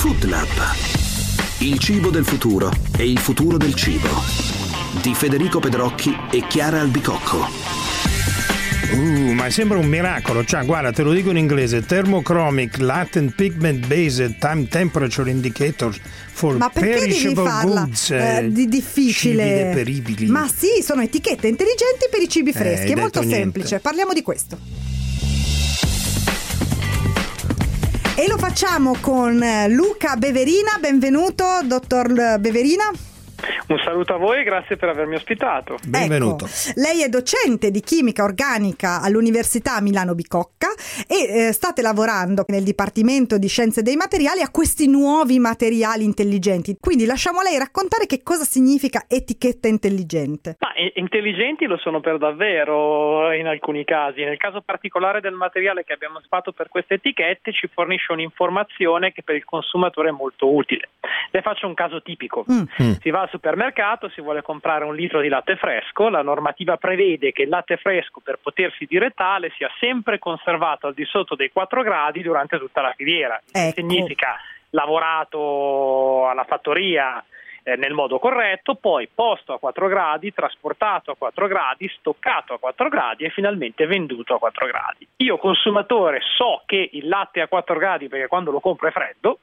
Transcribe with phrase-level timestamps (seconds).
[0.00, 0.48] Food Lab.
[1.58, 4.08] Il cibo del futuro e il futuro del cibo.
[5.02, 7.46] Di Federico Pedrocchi e Chiara Albicocco.
[8.92, 10.42] Uh, ma sembra un miracolo.
[10.44, 15.94] Cioè, guarda, te lo dico in inglese: Thermochromic Latent Pigment Based Time Temperature Indicator
[16.32, 18.10] for Ma Perishable farla Goods.
[18.10, 19.42] eh, di difficile?
[19.44, 20.26] cibi deperibili.
[20.28, 23.68] Ma sì, sono etichette intelligenti per i cibi Eh, freschi, hai è molto semplice.
[23.68, 23.80] niente.
[23.80, 24.58] Parliamo di questo.
[28.20, 33.09] E lo facciamo con eh, Luca Beverina, benvenuto dottor Beverina.
[33.70, 35.76] Un saluto a voi e grazie per avermi ospitato.
[35.86, 36.44] Benvenuto.
[36.44, 40.74] Ecco, lei è docente di chimica organica all'Università Milano Bicocca
[41.06, 46.78] e eh, state lavorando nel Dipartimento di Scienze dei Materiali a questi nuovi materiali intelligenti.
[46.80, 50.56] Quindi lasciamo a lei raccontare che cosa significa etichetta intelligente.
[50.58, 54.24] Ma i- intelligenti lo sono per davvero in alcuni casi.
[54.24, 59.22] Nel caso particolare del materiale che abbiamo fatto per queste etichette ci fornisce un'informazione che
[59.22, 60.88] per il consumatore è molto utile.
[61.30, 62.44] Le faccio un caso tipico.
[62.50, 62.64] Mm.
[63.00, 63.58] Si va al supermercato,
[64.14, 68.20] si vuole comprare un litro di latte fresco, la normativa prevede che il latte fresco
[68.20, 72.80] per potersi dire tale sia sempre conservato al di sotto dei 4 gradi durante tutta
[72.80, 73.40] la filiera.
[73.52, 73.74] Ecco.
[73.74, 74.36] Significa
[74.70, 77.22] lavorato alla fattoria
[77.62, 82.58] eh, nel modo corretto, poi posto a 4 gradi, trasportato a 4 gradi, stoccato a
[82.58, 85.06] 4 gradi e finalmente venduto a 4 gradi.
[85.16, 88.90] Io consumatore so che il latte è a 4 gradi perché quando lo compro è
[88.90, 89.40] freddo,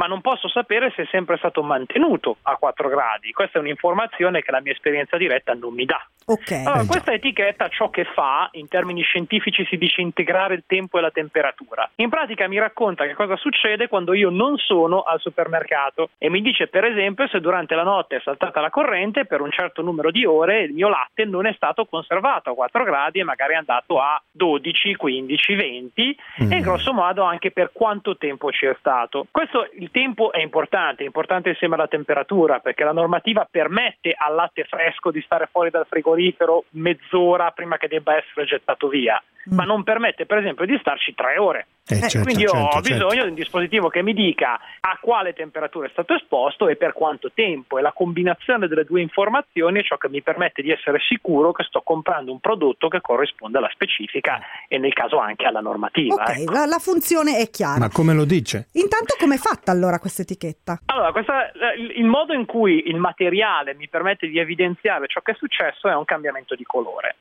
[0.00, 3.32] ma non posso sapere se è sempre stato mantenuto a 4 gradi.
[3.32, 6.02] Questa è un'informazione che la mia esperienza diretta non mi dà.
[6.24, 6.52] Ok.
[6.52, 11.00] Allora, questa etichetta ciò che fa, in termini scientifici si dice integrare il tempo e
[11.02, 11.90] la temperatura.
[11.96, 16.40] In pratica mi racconta che cosa succede quando io non sono al supermercato e mi
[16.40, 20.10] dice per esempio se durante la notte è saltata la corrente per un certo numero
[20.10, 23.56] di ore il mio latte non è stato conservato a 4 gradi e magari è
[23.56, 26.16] andato a 12, 15, 20
[26.48, 29.26] e grosso modo anche per quanto tempo ci è stato.
[29.30, 34.34] Questo il tempo è importante, è importante insieme alla temperatura perché la normativa permette al
[34.34, 39.64] latte fresco di stare fuori dal frigorifero mezz'ora prima che debba essere gettato via, ma
[39.64, 41.66] non permette per esempio di starci tre ore.
[41.88, 43.24] Eh, certo, Quindi io certo, ho bisogno certo.
[43.24, 47.32] di un dispositivo che mi dica a quale temperatura è stato esposto e per quanto
[47.34, 51.52] tempo e la combinazione delle due informazioni è ciò che mi permette di essere sicuro
[51.52, 56.14] che sto comprando un prodotto che corrisponde alla specifica e nel caso anche alla normativa.
[56.14, 56.52] Ok, ecco.
[56.52, 57.78] la, la funzione è chiara.
[57.78, 58.68] Ma come lo dice?
[58.74, 60.80] Intanto com'è fatta allora questa etichetta?
[60.86, 61.50] Allora, questa-
[61.96, 65.94] il modo in cui il materiale mi permette di evidenziare ciò che è successo è
[65.94, 67.16] un cambiamento di colore.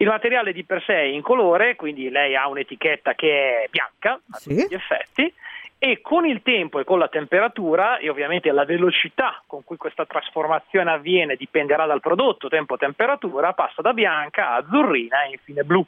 [0.00, 4.12] Il materiale di per sé è in colore, quindi lei ha un'etichetta che è bianca
[4.30, 4.54] a Sì.
[4.54, 5.34] tutti gli effetti
[5.76, 10.06] e con il tempo e con la temperatura e ovviamente la velocità con cui questa
[10.06, 15.84] trasformazione avviene dipenderà dal prodotto, tempo-temperatura, passa da bianca a azzurrina e infine blu.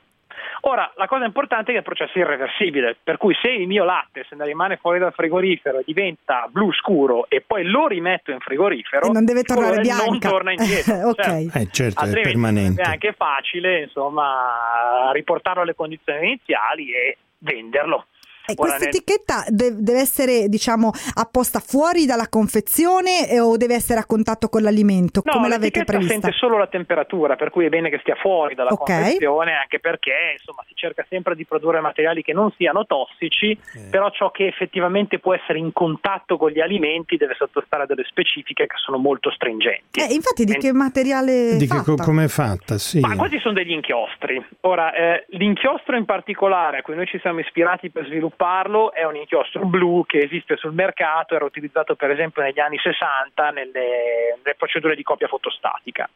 [0.63, 3.85] Ora, la cosa importante è che il processo è irreversibile, per cui se il mio
[3.85, 8.31] latte se ne rimane fuori dal frigorifero e diventa blu scuro e poi lo rimetto
[8.31, 10.05] in frigorifero, E non deve tornare bianca.
[10.05, 10.95] non torna indietro.
[11.11, 11.23] Ok.
[11.23, 11.59] certo.
[11.59, 12.83] Eh, certo, è Altrimenti permanente.
[12.83, 18.07] È anche facile, insomma, riportarlo alle condizioni iniziali e venderlo.
[18.51, 23.75] E questa nel- etichetta de- deve essere, diciamo, apposta fuori dalla confezione eh, o deve
[23.75, 25.23] essere a contatto con l'alimento?
[25.25, 26.13] No, Come l'avete prevista?
[26.13, 28.85] sente solo la temperatura, per cui è bene che stia fuori dalla Ok.
[28.87, 33.59] confezione, anche perché insomma, si cerca sempre di produrre materiali che non siano tossici,
[33.91, 38.05] però ciò che effettivamente può essere in contatto con gli alimenti deve sottostare a delle
[38.09, 40.01] specifiche che sono molto stringenti.
[40.01, 42.29] Eh, infatti di che materiale è Di che co- fatta?
[42.29, 42.79] fatta?
[42.79, 43.01] Sì.
[43.01, 44.43] Ma questi sono degli inchiostri.
[44.63, 48.07] Ora, eh, l'inchiostro in particolare a cui noi ci siamo ispirati per
[48.41, 52.79] svilupparlo è un inchiostro blu che esiste sul mercato, era utilizzato per esempio negli anni
[52.79, 56.09] 60 nelle, nelle procedure di copia fotostatica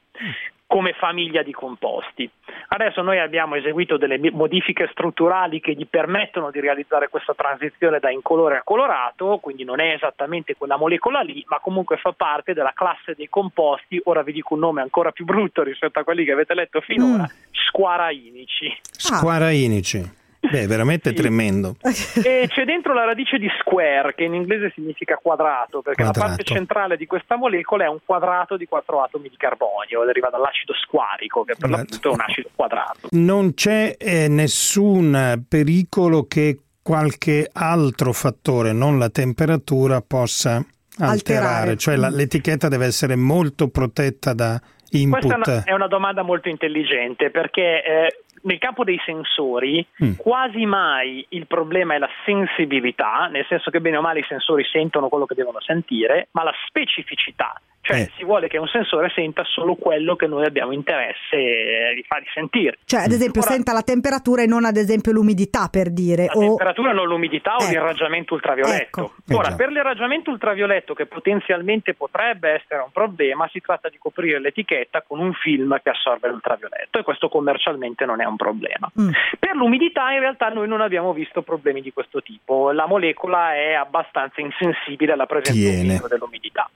[0.67, 2.29] come famiglia di composti.
[2.69, 8.11] Adesso noi abbiamo eseguito delle modifiche strutturali che gli permettono di realizzare questa transizione da
[8.11, 12.73] incolore a colorato, quindi non è esattamente quella molecola lì, ma comunque fa parte della
[12.75, 16.33] classe dei composti, ora vi dico un nome ancora più brutto rispetto a quelli che
[16.33, 17.53] avete letto finora, Mm.
[17.53, 18.77] squarainici.
[18.91, 20.23] Squarainici.
[20.60, 21.15] Beh, veramente Sì.
[21.16, 21.76] tremendo.
[21.82, 26.37] E c'è dentro la radice di square, che in inglese significa quadrato, perché la Quadrato.
[26.37, 30.73] parte centrale di questa molecola è un quadrato di quattro atomi di carbonio, deriva dall'acido
[30.75, 33.08] squarico, che per La- l'appunto è un acido quadrato.
[33.11, 40.56] Non c'è eh, nessun pericolo che qualche altro fattore, non la temperatura, possa
[40.99, 41.11] alterare.
[41.11, 41.76] Alterare.
[41.76, 44.61] Cioè la- l'etichetta deve essere molto protetta da
[45.00, 45.20] input.
[45.20, 50.14] Questa è una, domanda molto intelligente perché eh, nel campo dei sensori mm.
[50.17, 54.64] quasi mai il problema è la sensibilità, nel senso che bene o male i sensori
[54.64, 57.61] sentono quello che devono sentire, ma la specificità.
[57.84, 58.10] Cioè eh.
[58.16, 62.78] si vuole che un sensore senta solo quello che noi abbiamo interesse di fargli sentire.
[62.86, 66.25] Cioè ad esempio Ora, senta la temperatura e non ad esempio l'umidità per dire.
[66.25, 66.40] La o...
[66.40, 67.64] temperatura non l'umidità ecco.
[67.64, 69.12] o l'irraggiamento ultravioletto.
[69.19, 69.36] Ecco.
[69.36, 75.02] Ora per l'irraggiamento ultravioletto che potenzialmente potrebbe essere un problema si tratta di coprire l'etichetta
[75.06, 78.90] con un film che assorbe l'ultravioletto e questo commercialmente non è un problema.
[78.98, 79.10] Mm.
[79.38, 82.72] Per l'umidità in realtà noi non abbiamo visto problemi di questo tipo.
[82.72, 86.70] La molecola è abbastanza insensibile alla presenza dell'umidità.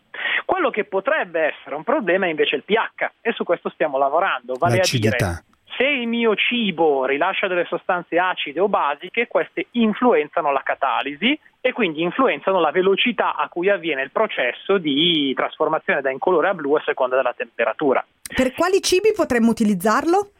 [0.49, 4.55] Quello che potrebbe essere un problema è invece il pH e su questo stiamo lavorando,
[4.55, 5.15] vale L'acidità.
[5.15, 5.45] a dire
[5.77, 11.73] se il mio cibo rilascia delle sostanze acide o basiche, queste influenzano la catalisi e
[11.75, 16.77] quindi influenzano la velocità a cui avviene il processo di trasformazione da incolore a blu
[16.77, 18.03] a seconda della temperatura.
[18.35, 20.31] Per quali cibi potremmo utilizzarlo?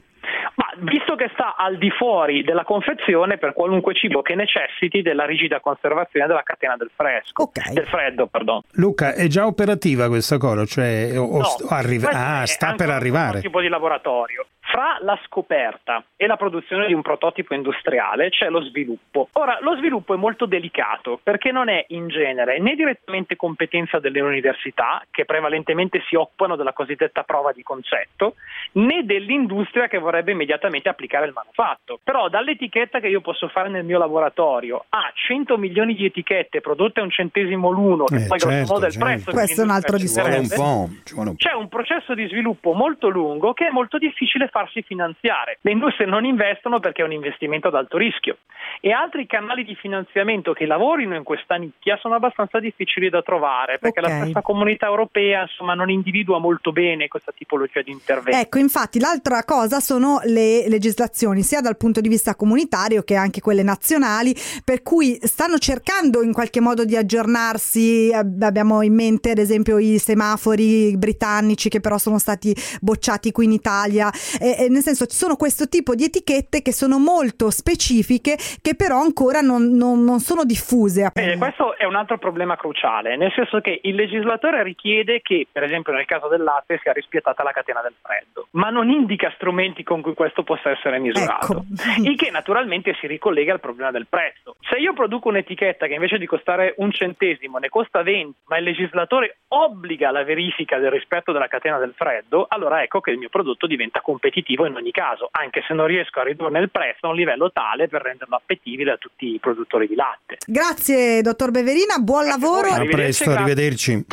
[0.55, 5.25] Ma visto che sta al di fuori della confezione per qualunque cibo che necessiti della
[5.25, 7.73] rigida conservazione della catena del fresco, okay.
[7.75, 8.63] del freddo, perdono.
[8.73, 10.65] Luca, è già operativa questa cosa?
[10.65, 13.37] Cioè, o, no, arriva- ah, sta per arrivare.
[13.37, 14.47] Un tipo di laboratorio.
[14.71, 19.29] Fra la scoperta e la produzione di un prototipo industriale c'è lo sviluppo.
[19.33, 24.21] Ora, lo sviluppo è molto delicato perché non è in genere né direttamente competenza delle
[24.21, 28.35] università, che prevalentemente si occupano della cosiddetta prova di concetto,
[28.73, 31.99] né dell'industria che vorrebbe immediatamente applicare il manufatto.
[32.05, 37.01] Però dall'etichetta che io posso fare nel mio laboratorio a 100 milioni di etichette prodotte
[37.01, 39.09] a un centesimo l'uno, che eh, poi certo, grosso modo è il certo.
[39.09, 39.31] prezzo.
[39.31, 40.91] Questo è un altro discorso.
[41.37, 45.59] C'è un processo di sviluppo molto lungo che è molto difficile fare farsi finanziare.
[45.63, 48.39] Le industrie non investono perché è un investimento ad alto rischio
[48.81, 53.79] e altri canali di finanziamento che lavorino in questa nicchia sono abbastanza difficili da trovare
[53.79, 54.13] perché okay.
[54.13, 58.39] la stessa comunità europea insomma, non individua molto bene questa tipologia di intervento.
[58.39, 63.41] Ecco, infatti l'altra cosa sono le legislazioni sia dal punto di vista comunitario che anche
[63.41, 64.35] quelle nazionali
[64.65, 69.99] per cui stanno cercando in qualche modo di aggiornarsi, abbiamo in mente ad esempio i
[69.99, 74.11] semafori britannici che però sono stati bocciati qui in Italia
[74.41, 79.01] eh, nel senso ci sono questo tipo di etichette che sono molto specifiche che però
[79.01, 81.11] ancora non, non, non sono diffuse.
[81.13, 85.65] Bene, questo è un altro problema cruciale, nel senso che il legislatore richiede che, per
[85.65, 89.83] esempio nel caso del latte, sia rispettata la catena del freddo, ma non indica strumenti
[89.83, 91.65] con cui questo possa essere misurato, ecco.
[92.09, 94.57] il che naturalmente si ricollega al problema del prezzo.
[94.61, 98.65] Se io produco un'etichetta che invece di costare un centesimo ne costa 20, ma il
[98.65, 103.29] legislatore obbliga la verifica del rispetto della catena del freddo, allora ecco che il mio
[103.29, 107.07] prodotto diventa competitivo competitivo in ogni caso, anche se non riesco a ridurne il prezzo
[107.07, 108.57] a un livello tale per renderlo appetibile
[108.93, 110.39] a tutti i produttori di latte.
[110.47, 112.69] Grazie dottor Beverina, buon Grazie lavoro.
[112.69, 114.05] A, presto, arrivederci.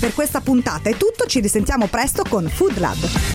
[0.00, 3.26] Per questa puntata è tutto, ci risentiamo presto con Food Lab.